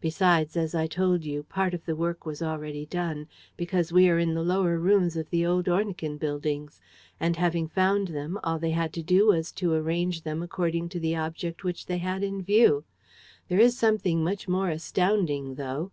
Besides, 0.00 0.56
as 0.56 0.72
I 0.76 0.86
told 0.86 1.24
you, 1.24 1.42
part 1.42 1.74
of 1.74 1.84
the 1.84 1.96
work 1.96 2.24
was 2.24 2.40
already 2.40 2.86
done, 2.86 3.26
because 3.56 3.92
we 3.92 4.08
are 4.08 4.20
in 4.20 4.32
the 4.34 4.42
lower 4.44 4.78
rooms 4.78 5.16
of 5.16 5.28
the 5.30 5.44
old 5.44 5.68
Ornequin 5.68 6.16
buildings; 6.16 6.80
and, 7.18 7.34
having 7.34 7.66
found 7.66 8.06
them, 8.06 8.38
all 8.44 8.60
they 8.60 8.70
had 8.70 8.92
to 8.92 9.02
do 9.02 9.26
was 9.26 9.50
to 9.54 9.72
arrange 9.74 10.22
them 10.22 10.44
according 10.44 10.90
to 10.90 11.00
the 11.00 11.16
object 11.16 11.64
which 11.64 11.86
they 11.86 11.98
had 11.98 12.22
in 12.22 12.40
view. 12.40 12.84
There 13.48 13.58
is 13.58 13.76
something 13.76 14.22
much 14.22 14.46
more 14.46 14.70
astounding, 14.70 15.56
though!" 15.56 15.90